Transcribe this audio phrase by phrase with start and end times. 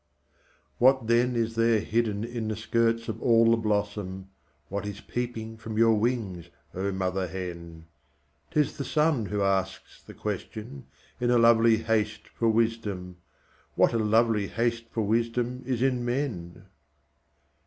[0.79, 4.31] What then is there hidden in the skirts of all the blossom,
[4.67, 7.85] What is peeping from your wings, oh mother hen?
[8.49, 10.87] 'T is the sun who asks the question,
[11.19, 13.17] in a lovely haste for wisdom
[13.75, 16.65] What a lovely haste for wisdom is in men?